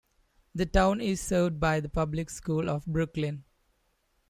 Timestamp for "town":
0.65-0.99